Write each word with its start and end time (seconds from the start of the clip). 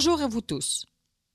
Bonjour 0.00 0.22
à 0.22 0.28
vous 0.28 0.42
tous. 0.42 0.86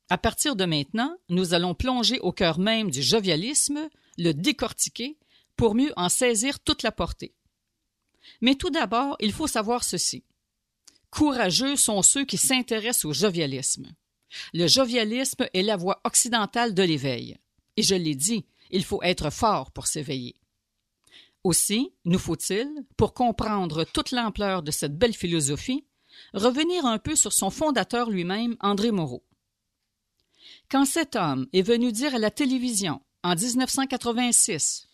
À 0.09 0.17
partir 0.17 0.55
de 0.55 0.63
maintenant, 0.63 1.17
nous 1.27 1.53
allons 1.53 1.75
plonger 1.75 2.21
au 2.21 2.31
cœur 2.31 2.59
même 2.59 2.91
du 2.91 3.03
jovialisme, 3.03 3.89
le 4.17 4.31
décortiquer, 4.31 5.17
pour 5.57 5.75
mieux 5.75 5.91
en 5.97 6.07
saisir 6.07 6.61
toute 6.61 6.81
la 6.81 6.93
portée. 6.93 7.35
Mais 8.39 8.55
tout 8.55 8.69
d'abord, 8.69 9.17
il 9.19 9.33
faut 9.33 9.47
savoir 9.47 9.83
ceci. 9.83 10.23
Courageux 11.09 11.75
sont 11.75 12.01
ceux 12.01 12.23
qui 12.23 12.37
s'intéressent 12.37 13.03
au 13.03 13.11
jovialisme. 13.11 13.91
Le 14.53 14.67
jovialisme 14.67 15.45
est 15.53 15.61
la 15.61 15.75
voie 15.75 15.99
occidentale 16.05 16.73
de 16.73 16.83
l'éveil. 16.83 17.37
Et 17.75 17.83
je 17.83 17.95
l'ai 17.95 18.15
dit, 18.15 18.45
il 18.71 18.85
faut 18.85 19.03
être 19.03 19.29
fort 19.29 19.71
pour 19.71 19.87
s'éveiller. 19.87 20.37
Aussi, 21.43 21.91
nous 22.05 22.17
faut-il, 22.17 22.69
pour 22.95 23.13
comprendre 23.13 23.83
toute 23.83 24.11
l'ampleur 24.11 24.63
de 24.63 24.71
cette 24.71 24.97
belle 24.97 25.13
philosophie, 25.13 25.83
revenir 26.33 26.85
un 26.85 26.97
peu 26.97 27.15
sur 27.15 27.33
son 27.33 27.49
fondateur 27.49 28.09
lui-même, 28.09 28.55
André 28.59 28.91
Moreau. 28.91 29.23
Quand 30.69 30.85
cet 30.85 31.15
homme 31.15 31.47
est 31.53 31.61
venu 31.61 31.91
dire 31.91 32.15
à 32.15 32.19
la 32.19 32.31
télévision, 32.31 33.01
en 33.23 33.35
1986, 33.35 34.87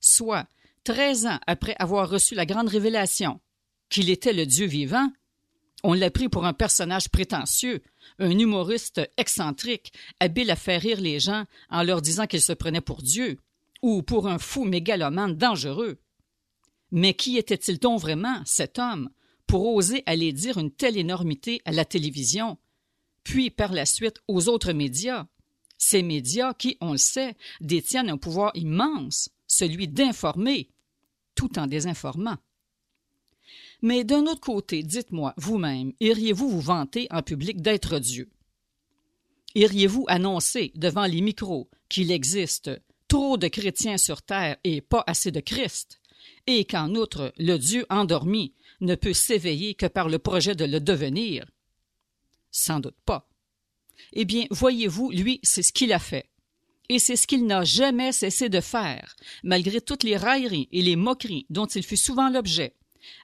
soit 0.00 0.46
treize 0.84 1.26
ans 1.26 1.38
après 1.46 1.76
avoir 1.78 2.08
reçu 2.08 2.34
la 2.34 2.46
grande 2.46 2.68
révélation, 2.68 3.40
qu'il 3.90 4.10
était 4.10 4.32
le 4.32 4.46
Dieu 4.46 4.66
vivant, 4.66 5.10
on 5.82 5.92
l'a 5.92 6.10
pris 6.10 6.28
pour 6.28 6.46
un 6.46 6.54
personnage 6.54 7.10
prétentieux, 7.10 7.82
un 8.18 8.38
humoriste 8.38 9.02
excentrique, 9.18 9.92
habile 10.18 10.50
à 10.50 10.56
faire 10.56 10.80
rire 10.80 11.00
les 11.00 11.20
gens 11.20 11.44
en 11.68 11.82
leur 11.82 12.00
disant 12.00 12.26
qu'il 12.26 12.40
se 12.40 12.52
prenait 12.52 12.80
pour 12.80 13.02
Dieu, 13.02 13.38
ou 13.82 14.02
pour 14.02 14.28
un 14.28 14.38
fou 14.38 14.64
mégalomane 14.64 15.36
dangereux. 15.36 16.00
Mais 16.90 17.12
qui 17.12 17.36
était-il 17.36 17.78
donc 17.78 18.00
vraiment, 18.00 18.40
cet 18.46 18.78
homme, 18.78 19.10
pour 19.54 19.72
oser 19.72 20.02
aller 20.06 20.32
dire 20.32 20.58
une 20.58 20.72
telle 20.72 20.96
énormité 20.96 21.62
à 21.64 21.70
la 21.70 21.84
télévision, 21.84 22.58
puis 23.22 23.50
par 23.50 23.72
la 23.72 23.86
suite 23.86 24.20
aux 24.26 24.48
autres 24.48 24.72
médias, 24.72 25.28
ces 25.78 26.02
médias 26.02 26.54
qui, 26.54 26.76
on 26.80 26.90
le 26.90 26.98
sait, 26.98 27.36
détiennent 27.60 28.10
un 28.10 28.16
pouvoir 28.16 28.50
immense, 28.56 29.28
celui 29.46 29.86
d'informer, 29.86 30.70
tout 31.36 31.56
en 31.56 31.68
désinformant. 31.68 32.36
Mais 33.80 34.02
d'un 34.02 34.26
autre 34.26 34.40
côté, 34.40 34.82
dites-moi 34.82 35.34
vous-même, 35.36 35.92
iriez-vous 36.00 36.48
vous 36.48 36.60
vanter 36.60 37.06
en 37.12 37.22
public 37.22 37.62
d'être 37.62 38.00
Dieu? 38.00 38.32
Iriez-vous 39.54 40.04
annoncer 40.08 40.72
devant 40.74 41.06
les 41.06 41.20
micros 41.20 41.70
qu'il 41.88 42.10
existe 42.10 42.72
trop 43.06 43.36
de 43.36 43.46
chrétiens 43.46 43.98
sur 43.98 44.20
terre 44.22 44.56
et 44.64 44.80
pas 44.80 45.04
assez 45.06 45.30
de 45.30 45.38
Christ, 45.38 46.00
et 46.46 46.64
qu'en 46.64 46.94
outre 46.94 47.32
le 47.38 47.56
Dieu 47.56 47.86
endormi 47.90 48.54
ne 48.80 48.94
peut 48.94 49.12
s'éveiller 49.12 49.74
que 49.74 49.86
par 49.86 50.08
le 50.08 50.18
projet 50.18 50.54
de 50.54 50.64
le 50.64 50.80
devenir? 50.80 51.46
Sans 52.50 52.80
doute 52.80 52.98
pas. 53.04 53.28
Eh 54.12 54.24
bien, 54.24 54.46
voyez-vous, 54.50 55.10
lui, 55.10 55.40
c'est 55.42 55.62
ce 55.62 55.72
qu'il 55.72 55.92
a 55.92 55.98
fait. 55.98 56.28
Et 56.88 56.98
c'est 56.98 57.16
ce 57.16 57.26
qu'il 57.26 57.46
n'a 57.46 57.64
jamais 57.64 58.12
cessé 58.12 58.48
de 58.48 58.60
faire, 58.60 59.16
malgré 59.42 59.80
toutes 59.80 60.02
les 60.02 60.16
railleries 60.16 60.68
et 60.70 60.82
les 60.82 60.96
moqueries 60.96 61.46
dont 61.48 61.66
il 61.66 61.82
fut 61.82 61.96
souvent 61.96 62.28
l'objet, 62.28 62.74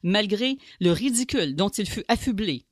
malgré 0.02 0.56
le 0.80 0.92
ridicule 0.92 1.54
dont 1.54 1.68
il 1.68 1.88
fut 1.88 2.04
affublé, 2.08 2.64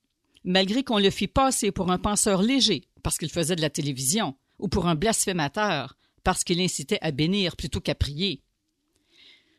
malgré 0.44 0.82
qu'on 0.82 0.98
le 0.98 1.10
fit 1.10 1.28
passer 1.28 1.72
pour 1.72 1.91
un 1.91 1.98
penseur 1.98 2.42
léger 2.42 2.88
parce 3.02 3.19
qu'il 3.19 3.30
faisait 3.30 3.56
de 3.56 3.60
la 3.60 3.70
télévision, 3.70 4.34
ou 4.58 4.69
pour 4.69 4.86
un 4.86 4.94
blasphémateur 4.94 5.96
parce 6.24 6.44
qu'il 6.44 6.60
incitait 6.60 6.98
à 7.00 7.10
bénir 7.10 7.56
plutôt 7.56 7.80
qu'à 7.80 7.94
prier. 7.94 8.42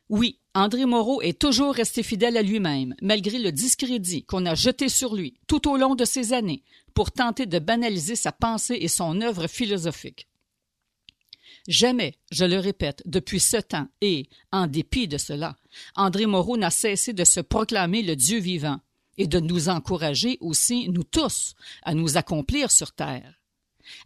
Oui, 0.09 0.39
André 0.55 0.85
Moreau 0.85 1.21
est 1.21 1.39
toujours 1.39 1.75
resté 1.75 2.01
fidèle 2.01 2.35
à 2.35 2.41
lui-même, 2.41 2.95
malgré 3.01 3.37
le 3.37 3.51
discrédit 3.51 4.23
qu'on 4.23 4.47
a 4.47 4.55
jeté 4.55 4.89
sur 4.89 5.15
lui 5.15 5.35
tout 5.47 5.69
au 5.69 5.77
long 5.77 5.93
de 5.93 6.03
ces 6.03 6.33
années 6.33 6.63
pour 6.95 7.11
tenter 7.11 7.45
de 7.45 7.59
banaliser 7.59 8.15
sa 8.15 8.31
pensée 8.31 8.77
et 8.81 8.87
son 8.87 9.21
œuvre 9.21 9.47
philosophique. 9.47 10.27
Jamais, 11.67 12.15
je 12.31 12.45
le 12.45 12.57
répète, 12.57 13.03
depuis 13.05 13.39
ce 13.39 13.57
temps, 13.57 13.87
et, 14.01 14.27
en 14.51 14.65
dépit 14.65 15.07
de 15.07 15.19
cela, 15.19 15.55
André 15.95 16.25
Moreau 16.25 16.57
n'a 16.57 16.71
cessé 16.71 17.13
de 17.13 17.23
se 17.23 17.39
proclamer 17.39 18.01
le 18.01 18.15
Dieu 18.15 18.39
vivant 18.39 18.79
et 19.17 19.27
de 19.27 19.39
nous 19.39 19.69
encourager 19.69 20.37
aussi, 20.41 20.89
nous 20.89 21.03
tous, 21.03 21.53
à 21.83 21.93
nous 21.93 22.17
accomplir 22.17 22.71
sur 22.71 22.93
terre. 22.93 23.35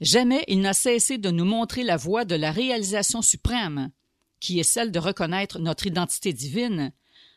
Jamais 0.01 0.43
il 0.49 0.59
n'a 0.59 0.73
cessé 0.73 1.17
de 1.17 1.29
nous 1.29 1.45
montrer 1.45 1.83
la 1.83 1.95
voie 1.95 2.25
de 2.25 2.35
la 2.35 2.51
réalisation 2.51 3.21
suprême, 3.21 3.91
qui 4.43 4.59
est 4.59 4.63
celle 4.63 4.91
de 4.91 4.99
reconnaître 4.99 5.57
notre 5.57 5.87
identité 5.87 6.33
divine, 6.33 6.91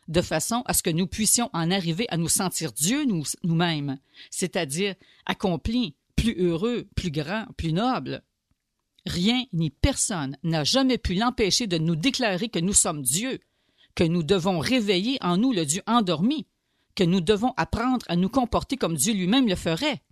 de 0.09 0.21
façon 0.21 0.63
à 0.65 0.73
ce 0.73 0.83
que 0.83 0.89
nous 0.89 1.07
puissions 1.07 1.49
en 1.53 1.71
arriver 1.71 2.05
à 2.09 2.17
nous 2.17 2.27
sentir 2.27 2.73
Dieu 2.73 3.05
nous, 3.05 3.23
nous-mêmes, 3.43 3.97
c'est-à-dire 4.29 4.93
accomplis, 5.25 5.95
plus 6.17 6.35
heureux, 6.37 6.85
plus 6.97 7.09
grand, 7.09 7.45
plus 7.55 7.71
noble. 7.71 8.23
Rien 9.05 9.45
ni 9.53 9.69
personne 9.69 10.37
n'a 10.43 10.65
jamais 10.65 10.97
pu 10.97 11.13
l'empêcher 11.13 11.65
de 11.65 11.77
nous 11.77 11.95
déclarer 11.95 12.49
que 12.49 12.59
nous 12.59 12.73
sommes 12.73 13.03
Dieu, 13.03 13.39
que 13.95 14.03
nous 14.03 14.23
devons 14.23 14.59
réveiller 14.59 15.17
en 15.21 15.37
nous 15.37 15.53
le 15.53 15.65
Dieu 15.65 15.83
endormi, 15.87 16.45
que 16.93 17.05
nous 17.05 17.21
devons 17.21 17.53
apprendre 17.55 18.05
à 18.09 18.17
nous 18.17 18.29
comporter 18.29 18.75
comme 18.75 18.97
Dieu 18.97 19.13
lui-même 19.13 19.47
le 19.47 19.55
ferait, 19.55 20.03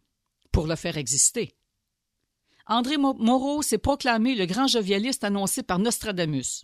pour 0.53 0.65
le 0.65 0.77
faire 0.77 0.95
exister. 0.95 1.57
André 2.67 2.95
Moreau 2.95 3.61
s'est 3.61 3.79
proclamé 3.79 4.33
le 4.33 4.45
grand 4.45 4.67
jovialiste 4.67 5.25
annoncé 5.25 5.61
par 5.61 5.77
Nostradamus. 5.77 6.63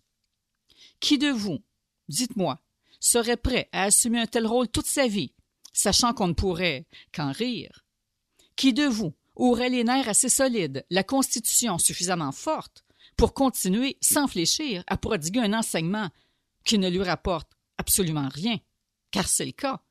Qui 1.01 1.17
de 1.17 1.29
vous, 1.29 1.59
dites-moi, 2.07 2.61
serait 2.99 3.35
prêt 3.35 3.67
à 3.73 3.83
assumer 3.83 4.19
un 4.19 4.27
tel 4.27 4.47
rôle 4.47 4.69
toute 4.69 4.85
sa 4.85 5.07
vie, 5.07 5.33
sachant 5.73 6.13
qu'on 6.13 6.29
ne 6.29 6.33
pourrait 6.33 6.85
qu'en 7.11 7.31
rire? 7.31 7.83
Qui 8.55 8.71
de 8.71 8.85
vous 8.85 9.13
aurait 9.35 9.69
les 9.69 9.83
nerfs 9.83 10.07
assez 10.07 10.29
solides, 10.29 10.85
la 10.91 11.03
constitution 11.03 11.79
suffisamment 11.79 12.31
forte 12.31 12.85
pour 13.17 13.33
continuer 13.33 13.97
sans 13.99 14.27
fléchir 14.27 14.83
à 14.87 14.95
prodiguer 14.95 15.39
un 15.39 15.53
enseignement 15.53 16.09
qui 16.63 16.77
ne 16.77 16.89
lui 16.89 17.01
rapporte 17.01 17.51
absolument 17.79 18.29
rien, 18.29 18.59
car 19.09 19.27
c'est 19.27 19.45
le 19.45 19.51
cas. 19.51 19.81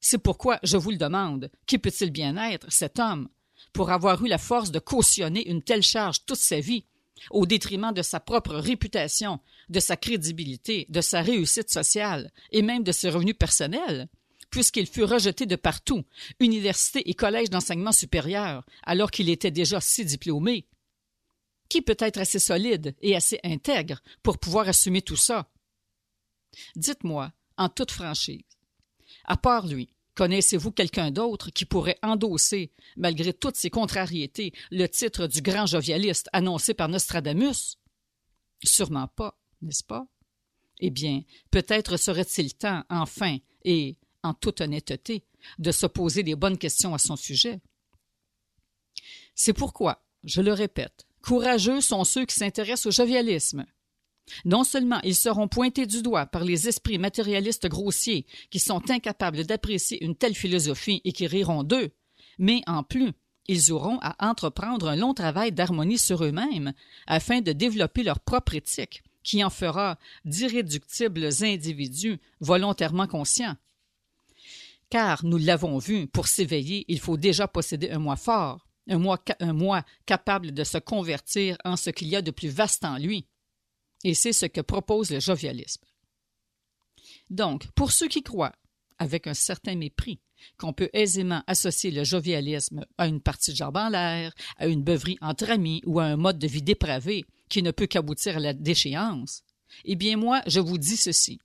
C'est 0.00 0.18
pourquoi 0.18 0.58
je 0.62 0.78
vous 0.78 0.90
le 0.90 0.96
demande, 0.96 1.50
qui 1.66 1.78
peut-il 1.78 2.10
bien 2.10 2.36
être, 2.50 2.72
cet 2.72 2.98
homme, 2.98 3.28
pour 3.74 3.90
avoir 3.90 4.24
eu 4.24 4.28
la 4.28 4.38
force 4.38 4.70
de 4.70 4.78
cautionner 4.78 5.46
une 5.50 5.62
telle 5.62 5.82
charge 5.82 6.24
toute 6.24 6.38
sa 6.38 6.60
vie, 6.60 6.86
au 7.30 7.46
détriment 7.46 7.92
de 7.92 8.02
sa 8.02 8.20
propre 8.20 8.54
réputation, 8.54 9.40
de 9.68 9.80
sa 9.80 9.96
crédibilité, 9.96 10.86
de 10.88 11.00
sa 11.00 11.22
réussite 11.22 11.70
sociale 11.70 12.30
et 12.50 12.62
même 12.62 12.84
de 12.84 12.92
ses 12.92 13.10
revenus 13.10 13.36
personnels, 13.38 14.08
puisqu'il 14.50 14.86
fut 14.86 15.04
rejeté 15.04 15.46
de 15.46 15.56
partout, 15.56 16.04
université 16.40 17.08
et 17.08 17.14
collège 17.14 17.50
d'enseignement 17.50 17.92
supérieur, 17.92 18.64
alors 18.82 19.10
qu'il 19.10 19.28
était 19.28 19.50
déjà 19.50 19.80
si 19.80 20.04
diplômé. 20.04 20.66
Qui 21.68 21.82
peut 21.82 21.96
être 21.98 22.18
assez 22.18 22.38
solide 22.38 22.94
et 23.00 23.16
assez 23.16 23.40
intègre 23.42 24.00
pour 24.22 24.38
pouvoir 24.38 24.68
assumer 24.68 25.02
tout 25.02 25.16
ça? 25.16 25.50
Dites-moi, 26.76 27.32
en 27.56 27.68
toute 27.68 27.90
franchise, 27.90 28.44
à 29.24 29.36
part 29.36 29.66
lui, 29.66 29.95
connaissez-vous 30.16 30.72
quelqu'un 30.72 31.12
d'autre 31.12 31.50
qui 31.50 31.64
pourrait 31.64 31.98
endosser, 32.02 32.72
malgré 32.96 33.32
toutes 33.32 33.56
ses 33.56 33.70
contrariétés, 33.70 34.52
le 34.72 34.86
titre 34.86 35.28
du 35.28 35.42
grand 35.42 35.66
jovialiste 35.66 36.28
annoncé 36.32 36.74
par 36.74 36.88
Nostradamus? 36.88 37.76
Sûrement 38.64 39.06
pas, 39.06 39.38
n'est-ce 39.62 39.84
pas? 39.84 40.08
Eh 40.80 40.90
bien, 40.90 41.22
peut-être 41.50 41.96
serait-il 41.96 42.54
temps, 42.54 42.82
enfin, 42.88 43.38
et 43.64 43.96
en 44.22 44.34
toute 44.34 44.60
honnêteté, 44.60 45.24
de 45.58 45.70
se 45.70 45.86
poser 45.86 46.22
les 46.22 46.34
bonnes 46.34 46.58
questions 46.58 46.94
à 46.94 46.98
son 46.98 47.16
sujet. 47.16 47.60
C'est 49.34 49.52
pourquoi, 49.52 50.04
je 50.24 50.40
le 50.40 50.52
répète, 50.52 51.06
courageux 51.22 51.80
sont 51.80 52.04
ceux 52.04 52.24
qui 52.24 52.34
s'intéressent 52.34 52.86
au 52.86 52.90
jovialisme. 52.90 53.66
Non 54.44 54.64
seulement 54.64 55.00
ils 55.02 55.14
seront 55.14 55.48
pointés 55.48 55.86
du 55.86 56.02
doigt 56.02 56.26
par 56.26 56.44
les 56.44 56.68
esprits 56.68 56.98
matérialistes 56.98 57.68
grossiers 57.68 58.26
qui 58.50 58.58
sont 58.58 58.90
incapables 58.90 59.44
d'apprécier 59.44 60.02
une 60.04 60.16
telle 60.16 60.34
philosophie 60.34 61.00
et 61.04 61.12
qui 61.12 61.26
riront 61.26 61.62
d'eux, 61.62 61.90
mais 62.38 62.62
en 62.66 62.82
plus, 62.82 63.12
ils 63.48 63.72
auront 63.72 63.98
à 64.02 64.28
entreprendre 64.28 64.88
un 64.88 64.96
long 64.96 65.14
travail 65.14 65.52
d'harmonie 65.52 65.98
sur 65.98 66.24
eux-mêmes 66.24 66.72
afin 67.06 67.40
de 67.40 67.52
développer 67.52 68.02
leur 68.02 68.18
propre 68.18 68.54
éthique, 68.54 69.04
qui 69.22 69.44
en 69.44 69.50
fera 69.50 69.98
d'irréductibles 70.24 71.28
individus 71.42 72.18
volontairement 72.40 73.06
conscients, 73.06 73.56
car, 74.90 75.24
nous 75.24 75.38
l'avons 75.38 75.78
vu, 75.78 76.06
pour 76.06 76.28
s'éveiller, 76.28 76.84
il 76.88 77.00
faut 77.00 77.16
déjà 77.16 77.48
posséder 77.48 77.90
un 77.90 77.98
moi 77.98 78.16
fort, 78.16 78.66
un 78.88 78.98
moi, 78.98 79.82
capable 80.06 80.52
de 80.52 80.62
se 80.64 80.78
convertir 80.78 81.56
en 81.64 81.76
ce 81.76 81.90
qu'il 81.90 82.08
y 82.08 82.16
a 82.16 82.22
de 82.22 82.30
plus 82.30 82.48
vaste 82.48 82.84
en 82.84 82.96
lui. 82.96 83.26
Et 84.06 84.14
c'est 84.14 84.32
ce 84.32 84.46
que 84.46 84.60
propose 84.60 85.10
le 85.10 85.18
jovialisme. 85.18 85.82
Donc, 87.28 87.66
pour 87.72 87.90
ceux 87.90 88.06
qui 88.06 88.22
croient, 88.22 88.54
avec 88.98 89.26
un 89.26 89.34
certain 89.34 89.74
mépris, 89.74 90.20
qu'on 90.58 90.72
peut 90.72 90.90
aisément 90.92 91.42
associer 91.48 91.90
le 91.90 92.04
jovialisme 92.04 92.86
à 92.98 93.08
une 93.08 93.20
partie 93.20 93.50
de 93.50 93.56
jambes 93.56 93.76
en 93.76 93.88
l'air, 93.88 94.32
à 94.58 94.68
une 94.68 94.84
beuverie 94.84 95.18
entre 95.20 95.50
amis 95.50 95.82
ou 95.86 95.98
à 95.98 96.04
un 96.04 96.16
mode 96.16 96.38
de 96.38 96.46
vie 96.46 96.62
dépravé 96.62 97.24
qui 97.48 97.64
ne 97.64 97.72
peut 97.72 97.86
qu'aboutir 97.86 98.36
à 98.36 98.40
la 98.40 98.52
déchéance, 98.52 99.42
eh 99.84 99.96
bien 99.96 100.16
moi, 100.16 100.40
je 100.46 100.60
vous 100.60 100.78
dis 100.78 100.96
ceci. 100.96 101.40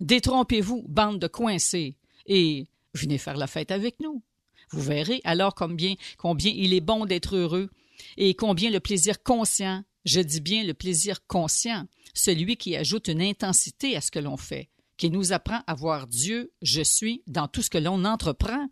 Détrompez-vous, 0.00 0.84
bande 0.88 1.18
de 1.18 1.26
coincés, 1.26 1.96
et 2.24 2.66
Venez 2.94 3.18
faire 3.18 3.36
la 3.36 3.46
fête 3.46 3.72
avec 3.72 4.00
nous. 4.00 4.22
Vous 4.70 4.80
verrez 4.80 5.20
alors 5.24 5.54
combien, 5.54 5.96
combien 6.16 6.50
il 6.50 6.72
est 6.72 6.80
bon 6.80 7.04
d'être 7.04 7.36
heureux 7.36 7.68
et 8.16 8.32
combien 8.34 8.70
le 8.70 8.80
plaisir 8.80 9.22
conscient, 9.22 9.84
je 10.06 10.20
dis 10.20 10.40
bien 10.40 10.64
le 10.64 10.72
plaisir 10.72 11.26
conscient, 11.26 11.86
celui 12.18 12.56
qui 12.56 12.76
ajoute 12.76 13.08
une 13.08 13.22
intensité 13.22 13.96
à 13.96 14.00
ce 14.00 14.10
que 14.10 14.18
l'on 14.18 14.36
fait, 14.36 14.70
qui 14.96 15.10
nous 15.10 15.32
apprend 15.32 15.62
à 15.66 15.74
voir 15.74 16.06
Dieu, 16.06 16.52
je 16.62 16.82
suis, 16.82 17.22
dans 17.26 17.48
tout 17.48 17.62
ce 17.62 17.70
que 17.70 17.78
l'on 17.78 18.04
entreprend, 18.04 18.68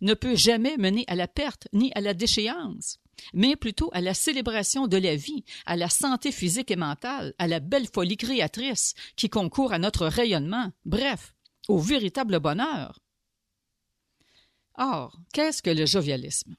ne 0.00 0.14
peut 0.14 0.36
jamais 0.36 0.76
mener 0.76 1.04
à 1.08 1.14
la 1.14 1.28
perte 1.28 1.68
ni 1.72 1.92
à 1.94 2.00
la 2.00 2.14
déchéance, 2.14 2.98
mais 3.32 3.56
plutôt 3.56 3.90
à 3.92 4.00
la 4.00 4.14
célébration 4.14 4.86
de 4.86 4.96
la 4.96 5.16
vie, 5.16 5.44
à 5.66 5.76
la 5.76 5.88
santé 5.88 6.32
physique 6.32 6.70
et 6.70 6.76
mentale, 6.76 7.34
à 7.38 7.46
la 7.46 7.60
belle 7.60 7.88
folie 7.92 8.16
créatrice 8.16 8.94
qui 9.16 9.28
concourt 9.28 9.72
à 9.72 9.78
notre 9.78 10.06
rayonnement, 10.06 10.72
bref, 10.84 11.34
au 11.68 11.78
véritable 11.78 12.40
bonheur. 12.40 13.00
Or, 14.76 15.16
qu'est-ce 15.32 15.62
que 15.62 15.70
le 15.70 15.86
jovialisme? 15.86 16.56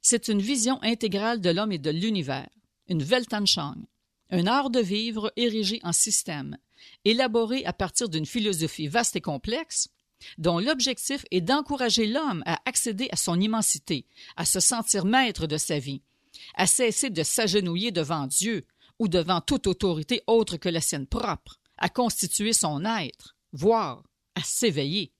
C'est 0.00 0.28
une 0.28 0.42
vision 0.42 0.82
intégrale 0.82 1.40
de 1.40 1.50
l'homme 1.50 1.72
et 1.72 1.78
de 1.78 1.90
l'univers, 1.90 2.48
une 2.88 3.02
Weltanschauung, 3.02 3.84
un 4.30 4.46
art 4.46 4.70
de 4.70 4.80
vivre 4.80 5.32
érigé 5.36 5.80
en 5.82 5.92
système, 5.92 6.58
élaboré 7.04 7.64
à 7.64 7.72
partir 7.72 8.08
d'une 8.08 8.26
philosophie 8.26 8.88
vaste 8.88 9.16
et 9.16 9.20
complexe, 9.20 9.88
dont 10.36 10.58
l'objectif 10.58 11.24
est 11.30 11.40
d'encourager 11.40 12.06
l'homme 12.06 12.42
à 12.44 12.60
accéder 12.66 13.08
à 13.12 13.16
son 13.16 13.40
immensité, 13.40 14.06
à 14.36 14.44
se 14.44 14.60
sentir 14.60 15.04
maître 15.04 15.46
de 15.46 15.56
sa 15.56 15.78
vie, 15.78 16.02
à 16.54 16.66
cesser 16.66 17.10
de 17.10 17.22
s'agenouiller 17.22 17.90
devant 17.90 18.26
Dieu 18.26 18.66
ou 18.98 19.08
devant 19.08 19.40
toute 19.40 19.66
autorité 19.66 20.22
autre 20.26 20.56
que 20.56 20.68
la 20.68 20.80
sienne 20.80 21.06
propre, 21.06 21.58
à 21.76 21.88
constituer 21.88 22.52
son 22.52 22.84
être, 22.84 23.36
voire 23.52 24.02
à 24.34 24.42
s'éveiller. 24.42 25.12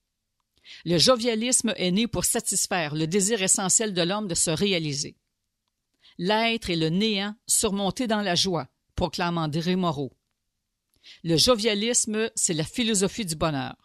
Le 0.84 0.98
jovialisme 0.98 1.72
est 1.76 1.92
né 1.92 2.06
pour 2.06 2.24
satisfaire 2.24 2.94
le 2.94 3.06
désir 3.06 3.42
essentiel 3.42 3.94
de 3.94 4.02
l'homme 4.02 4.28
de 4.28 4.34
se 4.34 4.50
réaliser. 4.50 5.16
L'être 6.18 6.68
et 6.68 6.76
le 6.76 6.88
néant 6.88 7.34
surmontés 7.46 8.06
dans 8.06 8.20
la 8.20 8.34
joie, 8.34 8.68
proclame 8.98 9.38
André 9.38 9.76
Moreau. 9.76 10.10
Le 11.22 11.36
jovialisme, 11.36 12.32
c'est 12.34 12.52
la 12.52 12.64
philosophie 12.64 13.24
du 13.24 13.36
bonheur. 13.36 13.76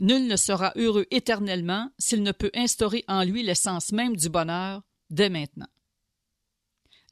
Nul 0.00 0.26
ne 0.26 0.36
sera 0.36 0.72
heureux 0.76 1.06
éternellement 1.10 1.90
s'il 1.98 2.22
ne 2.22 2.32
peut 2.32 2.50
instaurer 2.54 3.04
en 3.06 3.22
lui 3.22 3.42
l'essence 3.42 3.92
même 3.92 4.16
du 4.16 4.30
bonheur 4.30 4.80
dès 5.10 5.28
maintenant. 5.28 5.68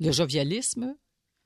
Le 0.01 0.11
jovialisme, 0.11 0.97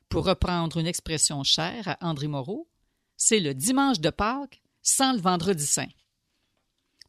pour 0.08 0.26
reprendre 0.26 0.76
une 0.76 0.86
expression 0.86 1.42
chère 1.42 1.88
à 1.88 1.96
André 2.00 2.28
Moreau, 2.28 2.68
c'est 3.16 3.40
le 3.40 3.52
dimanche 3.52 3.98
de 3.98 4.10
Pâques 4.10 4.62
sans 4.82 5.14
le 5.14 5.20
vendredi 5.20 5.66
saint. 5.66 5.90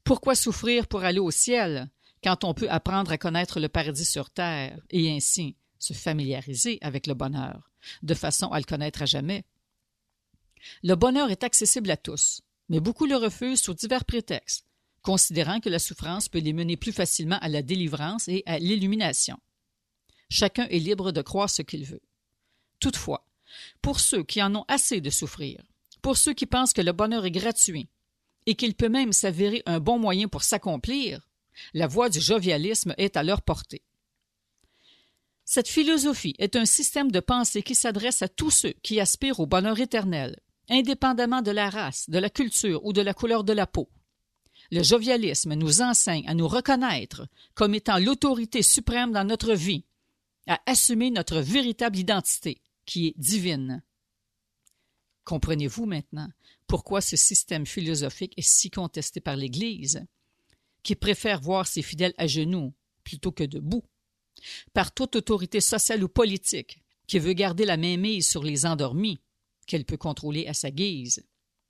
Pourquoi 0.04 0.34
souffrir 0.34 0.88
pour 0.88 1.04
aller 1.04 1.20
au 1.20 1.30
ciel 1.30 1.92
quand 2.24 2.44
on 2.44 2.56
peut 2.56 2.72
apprendre 2.72 3.12
à 3.12 3.20
connaître 3.20 3.60
le 3.60 3.70
paradis 3.70 4.06
sur 4.06 4.32
terre 4.32 4.80
et 4.90 5.12
ainsi 5.12 5.58
se 5.78 5.94
familiariser 5.94 6.80
avec 6.82 7.06
le 7.06 7.14
bonheur, 7.14 7.67
de 8.04 8.14
façon 8.14 8.48
à 8.48 8.60
le 8.60 8.66
connaître 8.66 9.02
à 9.02 9.06
jamais? 9.06 9.44
Le 10.84 10.96
bonheur 10.96 11.30
est 11.30 11.44
accessible 11.44 11.92
à 11.92 11.98
tous, 11.98 12.42
mais 12.70 12.80
beaucoup 12.80 13.06
le 13.06 13.16
refusent 13.16 13.62
sous 13.62 13.74
divers 13.74 14.06
prétextes, 14.06 14.66
considérant 15.02 15.60
que 15.60 15.70
la 15.70 15.80
souffrance 15.80 16.30
peut 16.30 16.40
les 16.40 16.54
mener 16.54 16.78
plus 16.78 16.92
facilement 16.92 17.40
à 17.40 17.50
la 17.50 17.62
délivrance 17.62 18.28
et 18.28 18.44
à 18.46 18.60
l'illumination. 18.60 19.40
Chacun 20.30 20.66
est 20.66 20.80
libre 20.80 21.12
de 21.12 21.22
croire 21.22 21.50
ce 21.50 21.62
qu'il 21.62 21.86
veut. 21.86 22.02
Toutefois, 22.80 23.26
pour 23.82 24.00
ceux 24.00 24.24
qui 24.24 24.42
en 24.42 24.54
ont 24.56 24.66
assez 24.68 25.00
de 25.00 25.10
souffrir, 25.10 25.64
pour 26.02 26.18
ceux 26.18 26.34
qui 26.34 26.46
pensent 26.46 26.74
que 26.74 26.82
le 26.82 26.92
bonheur 26.92 27.26
est 27.26 27.32
gratuit 27.32 27.90
et 28.46 28.56
qu'il 28.56 28.76
peut 28.76 28.90
même 28.90 29.14
s'avérer 29.14 29.64
un 29.66 29.80
bon 29.80 30.00
moyen 30.00 30.28
pour 30.28 30.44
s'accomplir, 30.44 31.28
la 31.74 31.88
voie 31.88 32.10
du 32.10 32.20
jovialisme 32.20 32.94
est 32.98 33.18
à 33.18 33.24
leur 33.24 33.42
portée. 33.42 33.84
Cette 35.50 35.70
philosophie 35.70 36.36
est 36.40 36.58
un 36.58 36.66
système 36.66 37.10
de 37.10 37.22
pensée 37.22 37.64
qui 37.64 37.74
s'adresse 37.74 38.22
à 38.22 38.28
tous 38.28 38.52
ceux 38.52 38.74
qui 38.84 39.00
aspirent 39.00 39.40
au 39.40 39.46
bonheur 39.46 39.80
éternel, 39.80 40.38
indépendamment 40.68 41.42
de 41.42 41.52
la 41.52 41.70
race, 41.70 42.10
de 42.10 42.20
la 42.20 42.30
culture 42.30 42.84
ou 42.86 42.92
de 42.92 43.02
la 43.02 43.14
couleur 43.14 43.46
de 43.46 43.54
la 43.54 43.66
peau. 43.66 43.90
Le 44.72 44.84
jovialisme 44.84 45.54
nous 45.54 45.82
enseigne 45.82 46.28
à 46.28 46.34
nous 46.34 46.50
reconnaître 46.50 47.30
comme 47.54 47.76
étant 47.76 47.98
l'autorité 47.98 48.62
suprême 48.62 49.14
dans 49.14 49.24
notre 49.24 49.54
vie, 49.54 49.86
à 50.48 50.60
assumer 50.66 51.12
notre 51.12 51.40
véritable 51.40 51.98
identité, 51.98 52.60
qui 52.86 53.08
est 53.08 53.14
divine. 53.18 53.82
Comprenez-vous 55.24 55.86
maintenant 55.86 56.28
pourquoi 56.68 57.00
ce 57.00 57.16
système 57.16 57.66
philosophique 57.66 58.34
est 58.36 58.46
si 58.46 58.70
contesté 58.70 59.22
par 59.22 59.38
l'Église, 59.38 60.06
qui 60.84 60.96
préfère 60.96 61.40
voir 61.40 61.68
ses 61.68 61.84
fidèles 61.84 62.14
à 62.18 62.28
genoux 62.28 62.74
plutôt 63.06 63.32
que 63.32 63.46
debout, 63.46 63.86
par 64.74 64.94
toute 64.94 65.16
autorité 65.16 65.62
sociale 65.62 66.04
ou 66.04 66.08
politique 66.08 66.80
qui 67.08 67.20
veut 67.20 67.34
garder 67.34 67.66
la 67.66 67.78
mainmise 67.78 68.28
sur 68.28 68.44
les 68.44 68.66
endormis, 68.66 69.20
qu'elle 69.66 69.86
peut 69.86 69.98
contrôler 69.98 70.48
à 70.48 70.54
sa 70.54 70.72
guise, 70.72 71.24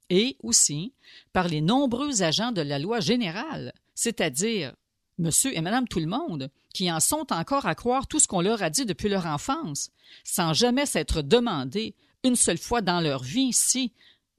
et 0.10 0.38
aussi 0.42 0.94
par 1.34 1.48
les 1.48 1.62
nombreux 1.62 2.24
agents 2.24 2.52
de 2.52 2.62
la 2.62 2.80
loi 2.80 3.00
générale, 3.00 3.74
c'est-à-dire 3.94 4.74
monsieur 5.18 5.56
et 5.56 5.62
madame 5.62 5.88
tout 5.88 6.00
le 6.00 6.06
monde, 6.06 6.50
qui 6.74 6.92
en 6.92 7.00
sont 7.00 7.32
encore 7.32 7.66
à 7.66 7.76
croire 7.76 8.08
tout 8.08 8.20
ce 8.20 8.28
qu'on 8.28 8.42
leur 8.42 8.62
a 8.62 8.70
dit 8.70 8.86
depuis 8.86 9.10
leur 9.10 9.26
enfance, 9.26 9.90
sans 10.24 10.54
jamais 10.54 10.86
s'être 10.86 11.22
demandé 11.22 11.96
une 12.24 12.36
seule 12.36 12.58
fois 12.58 12.82
dans 12.82 13.02
leur 13.02 13.24
vie 13.24 13.54
si, 13.54 13.94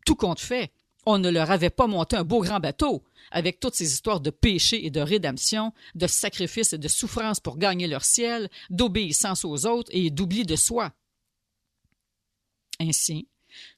tout 0.07 0.15
compte 0.15 0.41
fait, 0.41 0.73
on 1.06 1.19
ne 1.19 1.31
leur 1.31 1.50
avait 1.50 1.71
pas 1.71 1.87
monté 1.87 2.17
un 2.17 2.25
beau 2.25 2.43
grand 2.43 2.61
bateau, 2.61 3.03
avec 3.31 3.61
toutes 3.61 3.75
ces 3.75 3.93
histoires 3.93 4.21
de 4.21 4.31
péché 4.31 4.85
et 4.85 4.91
de 4.91 5.00
rédemption, 5.00 5.73
de 5.95 6.06
sacrifice 6.06 6.73
et 6.73 6.79
de 6.79 6.89
souffrance 6.89 7.41
pour 7.41 7.59
gagner 7.59 7.87
leur 7.87 8.05
ciel, 8.05 8.50
d'obéissance 8.71 9.45
aux 9.45 9.67
autres 9.67 9.91
et 9.95 10.11
d'oubli 10.11 10.45
de 10.45 10.56
soi. 10.56 10.93
Ainsi, 12.81 13.29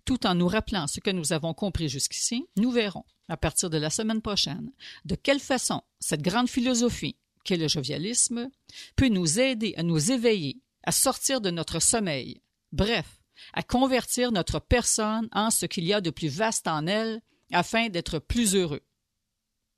tout 0.05 0.27
en 0.27 0.35
nous 0.35 0.49
rappelant 0.49 0.87
ce 0.87 1.01
que 1.01 1.11
nous 1.11 1.33
avons 1.33 1.55
compris 1.55 1.89
jusqu'ici, 1.89 2.47
nous 2.57 2.71
verrons, 2.71 3.05
à 3.29 3.37
partir 3.37 3.71
de 3.71 3.79
la 3.79 3.91
semaine 3.91 4.23
prochaine, 4.23 4.73
de 5.05 5.15
quelle 5.15 5.41
façon 5.41 5.83
cette 6.01 6.23
grande 6.23 6.49
philosophie 6.49 7.17
qu'est 7.45 7.57
le 7.57 7.69
jovialisme 7.69 8.51
peut 8.97 9.09
nous 9.09 9.41
aider 9.41 9.75
à 9.77 9.83
nous 9.83 10.13
éveiller, 10.13 10.61
à 10.85 10.93
sortir 10.93 11.41
de 11.41 11.51
notre 11.51 11.81
sommeil, 11.81 12.43
bref, 12.73 13.20
à 13.53 13.63
convertir 13.63 14.33
notre 14.33 14.59
personne 14.61 15.29
en 15.33 15.51
ce 15.51 15.67
qu'il 15.67 15.85
y 15.85 15.93
a 15.93 16.01
de 16.01 16.11
plus 16.11 16.29
vaste 16.29 16.69
en 16.69 16.87
elle 16.87 17.21
afin 17.53 17.89
d'être 17.89 18.19
plus 18.19 18.55
heureux. 18.55 18.83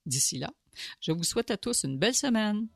D'ici 0.07 0.39
là, 0.39 0.53
je 1.01 1.13
vous 1.13 1.25
souhaite 1.25 1.51
à 1.51 1.57
tous 1.57 1.85
une 1.85 1.99
belle 1.99 2.15
semaine. 2.15 2.69